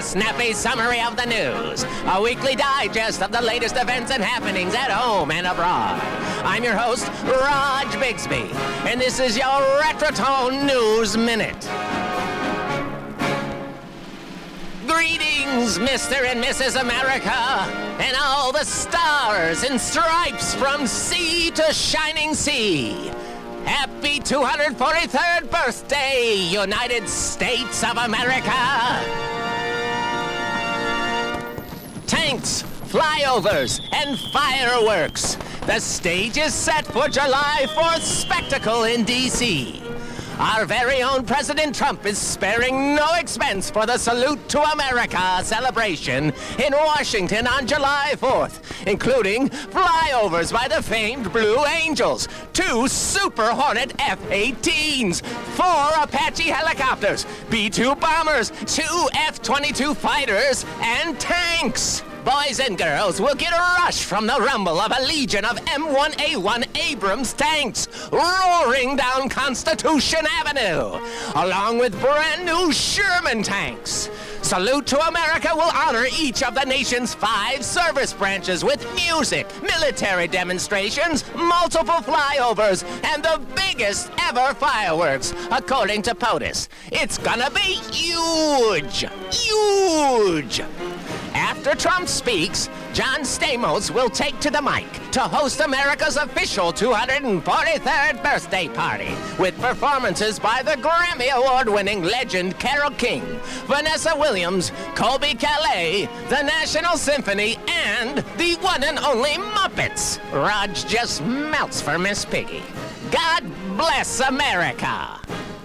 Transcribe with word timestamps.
a 0.00 0.02
snappy 0.02 0.54
summary 0.54 0.98
of 1.02 1.14
the 1.14 1.26
news, 1.26 1.84
a 2.06 2.22
weekly 2.22 2.56
digest 2.56 3.20
of 3.20 3.30
the 3.32 3.42
latest 3.42 3.76
events 3.76 4.10
and 4.10 4.22
happenings 4.22 4.74
at 4.74 4.90
home 4.90 5.30
and 5.30 5.46
abroad. 5.46 6.00
I'm 6.42 6.64
your 6.64 6.74
host, 6.74 7.06
Raj 7.24 7.86
Bigsby, 8.00 8.50
and 8.86 8.98
this 8.98 9.20
is 9.20 9.36
your 9.36 9.60
Retrotone 9.82 10.64
News 10.66 11.18
Minute. 11.18 11.68
Greetings, 14.86 15.76
Mr. 15.76 16.24
and 16.24 16.42
Mrs. 16.42 16.80
America, 16.80 17.30
and 18.00 18.16
all 18.22 18.52
the 18.52 18.64
stars 18.64 19.64
and 19.64 19.78
stripes 19.78 20.54
from 20.54 20.86
sea 20.86 21.50
to 21.50 21.74
shining 21.74 22.32
sea. 22.32 23.12
Happy 23.66 24.18
243rd 24.18 25.50
birthday, 25.50 26.36
United 26.36 27.06
States 27.06 27.84
of 27.84 27.98
America! 27.98 29.39
Flyovers, 32.38 33.80
and 33.92 34.16
fireworks. 34.32 35.36
The 35.66 35.80
stage 35.80 36.36
is 36.36 36.54
set 36.54 36.86
for 36.86 37.08
July 37.08 37.66
4th 37.70 38.02
spectacle 38.02 38.84
in 38.84 39.02
D.C. 39.02 39.82
Our 40.38 40.64
very 40.64 41.02
own 41.02 41.26
President 41.26 41.74
Trump 41.74 42.06
is 42.06 42.18
sparing 42.18 42.94
no 42.94 43.14
expense 43.14 43.68
for 43.68 43.84
the 43.84 43.98
Salute 43.98 44.48
to 44.50 44.62
America 44.62 45.40
celebration 45.42 46.32
in 46.64 46.72
Washington 46.72 47.48
on 47.48 47.66
July 47.66 48.12
4th, 48.14 48.60
including 48.86 49.48
flyovers 49.48 50.52
by 50.52 50.68
the 50.68 50.82
famed 50.82 51.32
Blue 51.32 51.64
Angels, 51.66 52.28
two 52.52 52.86
Super 52.86 53.50
Hornet 53.50 53.92
F 53.98 54.20
18s, 54.28 55.24
four 55.56 56.02
Apache 56.02 56.44
helicopters, 56.44 57.26
B 57.50 57.68
2 57.68 57.96
bombers, 57.96 58.52
two 58.66 59.08
F 59.14 59.42
22 59.42 59.94
fighters, 59.94 60.64
and 60.80 61.18
tanks. 61.18 62.04
Boys 62.24 62.60
and 62.60 62.76
girls 62.76 63.18
will 63.18 63.34
get 63.34 63.52
a 63.52 63.58
rush 63.82 64.04
from 64.04 64.26
the 64.26 64.38
rumble 64.38 64.78
of 64.78 64.92
a 64.96 65.02
legion 65.06 65.44
of 65.44 65.56
M1A1 65.64 66.76
Abrams 66.76 67.32
tanks 67.32 67.88
roaring 68.12 68.96
down 68.96 69.28
Constitution 69.30 70.26
Avenue, 70.30 71.00
along 71.34 71.78
with 71.78 71.98
brand 72.00 72.44
new 72.44 72.72
Sherman 72.72 73.42
tanks. 73.42 74.10
Salute 74.42 74.86
to 74.88 75.00
America 75.06 75.48
will 75.54 75.70
honor 75.74 76.06
each 76.18 76.42
of 76.42 76.54
the 76.54 76.64
nation's 76.64 77.14
five 77.14 77.64
service 77.64 78.12
branches 78.12 78.62
with 78.64 78.86
music, 78.94 79.46
military 79.62 80.28
demonstrations, 80.28 81.24
multiple 81.34 82.02
flyovers, 82.02 82.84
and 83.04 83.22
the 83.22 83.40
biggest 83.54 84.10
ever 84.18 84.52
fireworks, 84.54 85.32
according 85.50 86.02
to 86.02 86.14
POTUS. 86.14 86.68
It's 86.92 87.16
gonna 87.16 87.50
be 87.50 87.60
huge! 87.60 89.06
Huge! 89.30 90.62
After 91.50 91.74
Trump 91.74 92.06
speaks, 92.06 92.70
John 92.92 93.22
Stamos 93.22 93.90
will 93.90 94.08
take 94.08 94.38
to 94.38 94.50
the 94.50 94.62
mic 94.62 94.86
to 95.10 95.20
host 95.20 95.58
America's 95.58 96.16
official 96.16 96.72
243rd 96.72 98.22
birthday 98.22 98.68
party 98.68 99.10
with 99.36 99.60
performances 99.60 100.38
by 100.38 100.62
the 100.62 100.76
Grammy 100.76 101.32
Award 101.32 101.68
winning 101.68 102.04
legend 102.04 102.56
Carole 102.60 102.92
King, 102.92 103.22
Vanessa 103.66 104.16
Williams, 104.16 104.70
Colbie 104.94 105.36
Caillat, 105.36 106.08
the 106.28 106.40
National 106.40 106.96
Symphony, 106.96 107.56
and 107.66 108.18
the 108.38 108.54
one 108.60 108.84
and 108.84 109.00
only 109.00 109.32
Muppets. 109.32 110.20
Raj 110.32 110.86
just 110.86 111.20
melts 111.24 111.80
for 111.82 111.98
Miss 111.98 112.24
Piggy. 112.24 112.62
God 113.10 113.42
bless 113.76 114.20
America! 114.20 115.18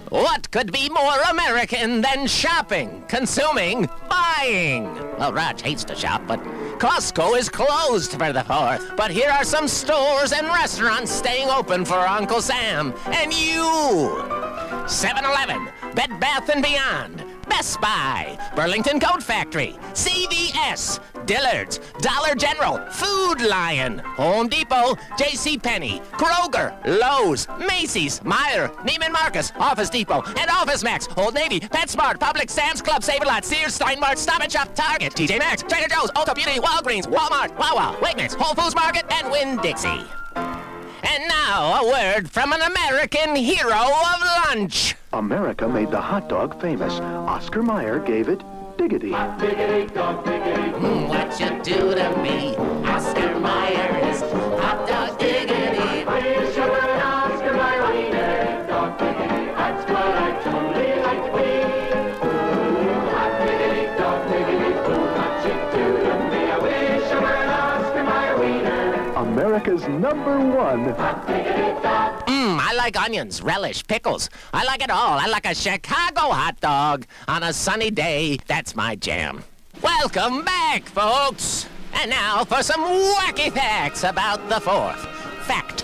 What 0.09 0.49
could 0.52 0.72
be 0.72 0.88
more 0.89 1.20
American 1.30 2.02
than 2.02 2.25
shopping, 2.27 3.04
consuming, 3.08 3.89
buying? 4.37 4.85
Well, 5.17 5.33
Raj 5.33 5.61
hates 5.61 5.83
to 5.85 5.95
shop, 5.95 6.23
but 6.27 6.39
Costco 6.79 7.37
is 7.37 7.49
closed 7.49 8.11
for 8.11 8.33
the 8.33 8.41
4th. 8.41 8.95
But 8.95 9.11
here 9.11 9.29
are 9.29 9.43
some 9.43 9.67
stores 9.67 10.31
and 10.31 10.47
restaurants 10.47 11.11
staying 11.11 11.49
open 11.49 11.85
for 11.85 11.95
Uncle 11.95 12.41
Sam 12.41 12.93
and 13.07 13.33
you. 13.33 13.63
7-Eleven, 14.85 15.69
Bed 15.95 16.19
Bath 16.19 16.51
& 16.55 16.61
Beyond, 16.61 17.24
Best 17.48 17.80
Buy, 17.82 18.38
Burlington 18.56 19.00
Coat 19.00 19.22
Factory, 19.22 19.78
CVS, 19.94 21.00
Dillard's, 21.26 21.80
Dollar 22.00 22.36
General, 22.36 22.78
Food 22.92 23.42
Lion, 23.42 24.00
Home 24.00 24.48
Depot, 24.48 24.98
J.C. 25.17 25.58
Penney, 25.58 26.02
Kroger, 26.14 26.76
Lowe's, 26.86 27.48
Macy's, 27.60 28.20
Meijer, 28.22 28.73
Neiman 28.86 29.11
Marcus, 29.11 29.52
Office 29.58 29.89
Depot, 29.89 30.23
and 30.38 30.50
Office 30.50 30.83
Max, 30.83 31.08
Old 31.17 31.33
Navy, 31.33 31.60
PetSmart, 31.60 32.17
Publix, 32.17 32.52
Sam's 32.52 32.82
Club, 32.82 33.04
Save-A-Lot, 33.04 33.45
Sears, 33.45 33.77
Steinmart, 33.77 34.17
Stop 34.17 34.50
Shop, 34.50 34.73
Target, 34.76 35.14
TJ 35.14 35.39
Maxx, 35.39 35.64
Trader 35.64 35.88
Joe's, 35.94 36.12
Ulta 36.12 36.36
Beauty, 36.36 36.60
Walgreens, 36.60 37.08
Walmart, 37.08 37.58
Wawa, 37.58 37.98
Wegmans, 38.02 38.36
Whole 38.36 38.56
Foods 38.56 38.76
Market, 38.76 39.06
and 39.12 39.32
Winn-Dixie. 39.32 40.24
And 41.08 41.27
now, 41.27 41.82
a 41.82 41.88
word 41.88 42.30
from 42.30 42.52
an 42.52 42.61
American 42.61 43.36
hero 43.36 43.71
of 43.71 44.21
lunch. 44.48 44.95
America 45.14 45.67
made 45.67 45.92
the 45.92 46.02
hot 46.02 46.27
dog 46.27 46.60
famous. 46.60 46.93
Oscar 46.93 47.61
Mayer 47.61 47.99
gave 47.99 48.27
it 48.27 48.42
diggity. 48.77 49.11
Diggity 49.39 49.94
dog, 49.94 50.26
diggity. 50.26 50.71
Mm, 50.71 51.08
what 51.08 51.39
you 51.39 51.49
do 51.64 51.94
to 51.95 52.17
me, 52.21 52.55
Oscar 52.88 53.39
Mayer 53.39 54.14
Number 69.83 70.39
one. 70.39 70.86
Mmm, 70.86 72.59
I 72.59 72.73
like 72.77 72.97
onions, 72.97 73.41
relish, 73.41 73.86
pickles. 73.86 74.30
I 74.53 74.63
like 74.63 74.81
it 74.81 74.89
all. 74.89 75.19
I 75.19 75.27
like 75.27 75.45
a 75.45 75.53
Chicago 75.53 76.31
hot 76.31 76.61
dog 76.61 77.05
on 77.27 77.43
a 77.43 77.52
sunny 77.52 77.91
day. 77.91 78.39
That's 78.47 78.73
my 78.73 78.95
jam. 78.95 79.43
Welcome 79.81 80.45
back, 80.45 80.85
folks. 80.85 81.67
And 81.93 82.09
now 82.09 82.45
for 82.45 82.64
some 82.64 82.83
wacky 82.83 83.52
facts 83.52 84.05
about 84.05 84.47
the 84.47 84.55
4th. 84.55 85.05
Fact. 85.43 85.74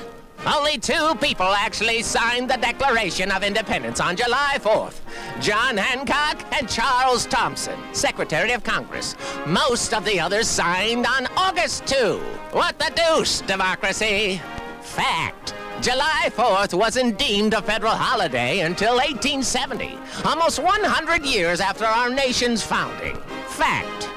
Only 0.46 0.80
two 0.80 1.14
people 1.22 1.46
actually 1.46 2.02
signed 2.02 2.50
the 2.50 2.58
Declaration 2.58 3.32
of 3.32 3.44
Independence 3.44 4.00
on 4.00 4.16
July 4.16 4.58
4th 4.60 5.00
John 5.40 5.78
Hancock 5.78 6.44
and 6.52 6.68
Charles 6.68 7.28
Thomson, 7.28 7.78
Secretary 7.94 8.52
of 8.52 8.64
Congress. 8.64 9.16
Most 9.46 9.94
of 9.94 10.04
the 10.04 10.20
others 10.20 10.48
signed 10.48 11.06
on 11.06 11.28
August 11.38 11.86
2. 11.86 12.18
What 12.54 12.80
the 12.80 12.92
deuce, 12.96 13.42
democracy? 13.42 14.42
Fact. 14.82 15.54
July 15.80 16.30
4th 16.30 16.74
wasn't 16.74 17.20
deemed 17.20 17.54
a 17.54 17.62
federal 17.62 17.94
holiday 17.94 18.62
until 18.62 18.96
1870, 18.96 19.98
almost 20.26 20.58
100 20.58 21.24
years 21.24 21.60
after 21.60 21.86
our 21.86 22.10
nation's 22.10 22.64
founding. 22.64 23.16
Fact. 23.48 24.10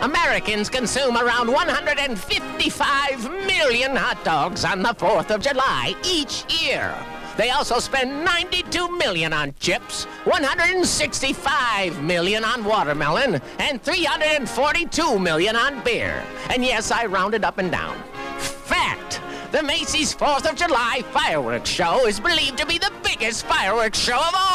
Americans 0.00 0.70
consume 0.70 1.16
around 1.16 1.52
155 1.52 3.30
million 3.46 3.94
hot 3.94 4.24
dogs 4.24 4.64
on 4.64 4.82
the 4.82 4.94
4th 4.94 5.30
of 5.30 5.42
July 5.42 5.94
each 6.04 6.44
year. 6.62 6.94
They 7.36 7.50
also 7.50 7.78
spend 7.78 8.24
92 8.24 8.96
million 8.96 9.32
on 9.32 9.54
chips, 9.60 10.04
165 10.24 12.02
million 12.02 12.44
on 12.44 12.64
watermelon, 12.64 13.40
and 13.58 13.82
342 13.82 15.18
million 15.18 15.56
on 15.56 15.82
beer. 15.84 16.22
And 16.48 16.64
yes, 16.64 16.90
I 16.90 17.06
rounded 17.06 17.44
up 17.44 17.58
and 17.58 17.70
down. 17.70 17.96
Fact. 18.38 19.20
The 19.52 19.62
Macy's 19.62 20.14
4th 20.14 20.48
of 20.48 20.56
July 20.56 21.02
fireworks 21.10 21.68
show 21.68 22.06
is 22.06 22.20
believed 22.20 22.56
to 22.58 22.66
be 22.66 22.78
the 22.78 22.92
biggest 23.02 23.44
fireworks 23.46 23.98
show 23.98 24.16
of 24.16 24.34
all. 24.34 24.49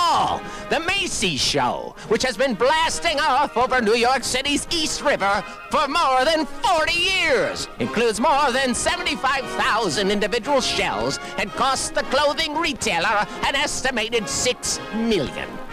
The 0.69 0.79
Macy's 0.79 1.41
show, 1.41 1.95
which 2.09 2.23
has 2.23 2.37
been 2.37 2.53
blasting 2.53 3.19
off 3.19 3.57
over 3.57 3.81
New 3.81 3.95
York 3.95 4.23
City's 4.23 4.67
East 4.71 5.01
River 5.01 5.43
for 5.71 5.87
more 5.87 6.23
than 6.23 6.45
40 6.45 6.93
years, 6.93 7.67
includes 7.79 8.19
more 8.19 8.51
than 8.51 8.75
75,000 8.75 10.11
individual 10.11 10.61
shells 10.61 11.19
and 11.37 11.49
costs 11.51 11.89
the 11.89 12.03
clothing 12.03 12.55
retailer 12.55 13.25
an 13.45 13.55
estimated 13.55 14.29
6 14.29 14.79
million. 14.93 15.64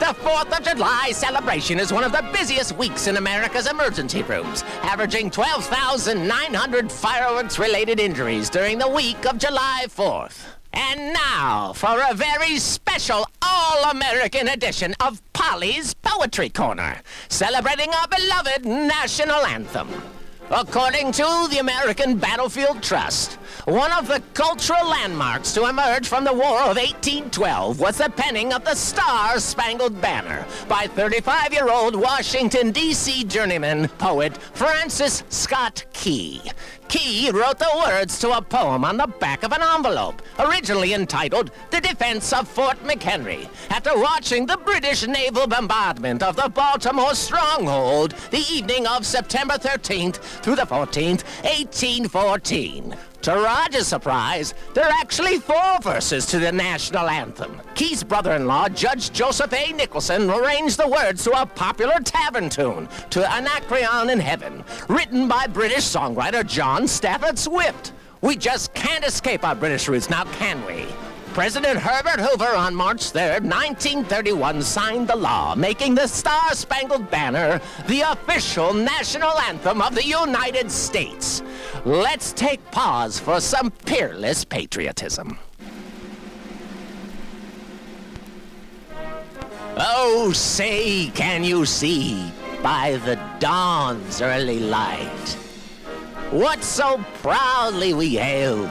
The 0.00 0.06
4th 0.06 0.58
of 0.58 0.64
July 0.64 1.12
celebration 1.12 1.78
is 1.78 1.92
one 1.92 2.02
of 2.02 2.10
the 2.10 2.28
busiest 2.32 2.76
weeks 2.76 3.06
in 3.06 3.16
America's 3.16 3.68
emergency 3.68 4.24
rooms, 4.24 4.64
averaging 4.82 5.30
12,900 5.30 6.90
fireworks 6.90 7.60
related 7.60 8.00
injuries 8.00 8.50
during 8.50 8.78
the 8.78 8.88
week 8.88 9.24
of 9.24 9.38
July 9.38 9.84
4th. 9.88 10.46
And 10.72 11.12
now 11.12 11.72
for 11.74 12.02
a 12.10 12.12
very 12.12 12.58
special 12.58 13.24
all 13.40 13.90
American 13.90 14.48
edition 14.48 14.94
of 14.98 15.22
Polly's 15.32 15.94
Poetry 15.94 16.48
Corner, 16.48 17.00
celebrating 17.28 17.90
our 17.90 18.08
beloved 18.08 18.66
national 18.66 19.46
anthem. 19.46 19.88
According 20.50 21.12
to 21.12 21.46
the 21.50 21.58
American 21.58 22.18
Battlefield 22.18 22.82
Trust, 22.82 23.38
One 23.64 23.92
of 23.92 24.08
the 24.08 24.22
cultural 24.34 24.86
landmarks 24.86 25.52
to 25.54 25.68
emerge 25.68 26.06
from 26.06 26.24
the 26.24 26.34
War 26.34 26.60
of 26.60 26.76
1812 26.76 27.80
was 27.80 27.96
the 27.96 28.10
penning 28.10 28.52
of 28.52 28.62
the 28.62 28.74
Star 28.74 29.38
Spangled 29.40 29.98
Banner 30.02 30.44
by 30.68 30.86
35 30.86 31.54
year 31.54 31.70
old 31.70 31.96
Washington, 31.96 32.72
D.C. 32.72 33.24
journeyman 33.24 33.88
poet 33.88 34.36
Francis 34.36 35.24
Scott 35.30 35.86
Key. 35.94 36.42
Key 36.88 37.30
wrote 37.30 37.58
the 37.58 37.82
words 37.86 38.18
to 38.20 38.36
a 38.36 38.42
poem 38.42 38.84
on 38.84 38.98
the 38.98 39.06
back 39.06 39.42
of 39.42 39.52
an 39.52 39.62
envelope, 39.62 40.20
originally 40.38 40.92
entitled 40.92 41.50
The 41.70 41.80
Defense 41.80 42.32
of 42.32 42.46
Fort 42.46 42.78
McHenry, 42.84 43.48
after 43.70 43.98
watching 43.98 44.44
the 44.46 44.58
British 44.58 45.06
naval 45.06 45.46
bombardment 45.46 46.22
of 46.22 46.36
the 46.36 46.48
Baltimore 46.48 47.14
stronghold 47.14 48.12
the 48.30 48.44
evening 48.52 48.86
of 48.86 49.06
September 49.06 49.54
13th 49.54 50.33
through 50.42 50.56
the 50.56 50.62
14th, 50.62 51.24
1814. 51.44 52.96
To 53.22 53.32
Roger's 53.32 53.86
surprise, 53.86 54.52
there 54.74 54.84
are 54.84 54.92
actually 55.00 55.38
four 55.38 55.78
verses 55.80 56.26
to 56.26 56.38
the 56.38 56.52
national 56.52 57.08
anthem. 57.08 57.58
Key's 57.74 58.04
brother 58.04 58.32
in 58.32 58.46
law, 58.46 58.68
Judge 58.68 59.12
Joseph 59.12 59.52
A. 59.54 59.72
Nicholson, 59.72 60.28
arranged 60.28 60.78
the 60.78 60.88
words 60.88 61.24
to 61.24 61.30
a 61.40 61.46
popular 61.46 62.00
tavern 62.00 62.50
tune, 62.50 62.86
To 63.10 63.24
Anacreon 63.32 64.10
in 64.10 64.20
Heaven, 64.20 64.62
written 64.88 65.26
by 65.26 65.46
British 65.46 65.84
songwriter 65.84 66.46
John 66.46 66.86
Stafford 66.86 67.38
Swift. 67.38 67.92
We 68.20 68.36
just 68.36 68.74
can't 68.74 69.04
escape 69.04 69.42
our 69.42 69.54
British 69.54 69.88
roots 69.88 70.10
now, 70.10 70.24
can 70.24 70.64
we? 70.66 70.86
President 71.34 71.80
Herbert 71.80 72.20
Hoover 72.20 72.54
on 72.54 72.76
March 72.76 73.10
3, 73.10 73.20
1931, 73.20 74.62
signed 74.62 75.08
the 75.08 75.16
law 75.16 75.56
making 75.56 75.96
the 75.96 76.06
Star 76.06 76.54
Spangled 76.54 77.10
Banner 77.10 77.60
the 77.88 78.02
official 78.02 78.72
national 78.72 79.36
anthem 79.40 79.82
of 79.82 79.96
the 79.96 80.06
United 80.06 80.70
States. 80.70 81.42
Let's 81.84 82.32
take 82.32 82.64
pause 82.70 83.18
for 83.18 83.40
some 83.40 83.72
peerless 83.72 84.44
patriotism. 84.44 85.36
Oh, 89.76 90.30
say, 90.32 91.10
can 91.16 91.42
you 91.42 91.66
see 91.66 92.30
by 92.62 93.00
the 93.04 93.18
dawn's 93.40 94.22
early 94.22 94.60
light 94.60 95.36
what 96.30 96.62
so 96.62 97.04
proudly 97.14 97.92
we 97.92 98.10
hailed 98.10 98.70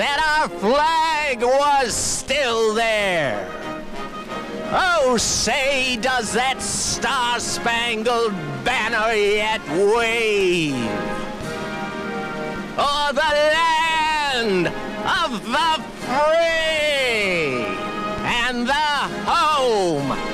that 0.00 0.18
our 0.32 0.48
flag 0.60 1.42
was 1.42 1.94
still 1.94 2.72
there. 2.72 3.46
Oh, 4.72 5.18
say, 5.18 5.98
does 6.00 6.32
that 6.32 6.62
star 6.62 7.38
spangled 7.38 8.32
banner 8.64 9.12
yet 9.12 9.60
wave? 9.94 10.74
or 12.80 13.12
the 13.12 13.32
land 13.56 14.68
of 15.20 15.30
the 15.44 15.70
free 16.06 17.66
and 18.24 18.66
the 18.66 18.90
home 19.28 20.29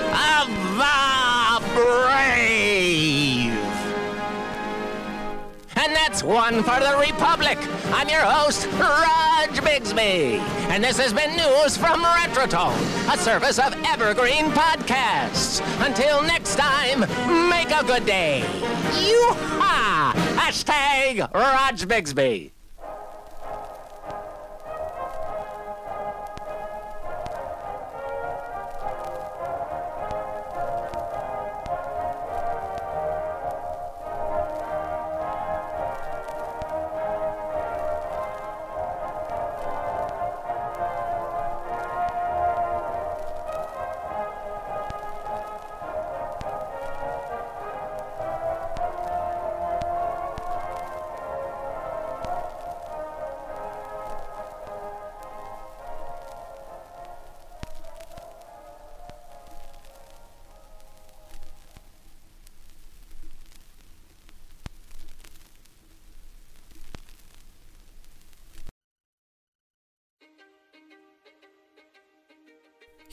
And 5.86 5.94
that's 5.94 6.24
one 6.24 6.64
for 6.64 6.80
the 6.80 6.96
Republic. 6.98 7.56
I'm 7.92 8.08
your 8.08 8.22
host, 8.22 8.66
Raj 8.72 9.50
Bigsby. 9.60 10.40
And 10.68 10.82
this 10.82 10.98
has 10.98 11.12
been 11.12 11.36
news 11.36 11.76
from 11.76 12.02
Retrotone, 12.02 12.74
a 13.14 13.16
service 13.16 13.60
of 13.60 13.72
Evergreen 13.84 14.46
Podcasts. 14.46 15.60
Until 15.86 16.22
next 16.22 16.56
time, 16.56 17.02
make 17.48 17.70
a 17.70 17.84
good 17.84 18.04
day. 18.04 18.40
Yoo-ha! 18.98 20.12
Hashtag 20.36 21.32
Raj 21.32 21.86
Bigsby. 21.86 22.55